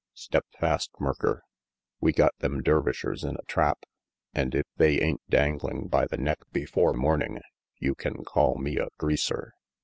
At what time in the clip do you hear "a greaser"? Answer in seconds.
8.79-9.53